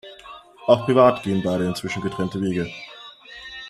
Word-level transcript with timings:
Auch 0.65 0.85
privat 0.87 1.21
gehen 1.21 1.43
beide 1.43 1.63
inzwischen 1.67 2.01
getrennte 2.01 2.41
Wege. 2.41 2.67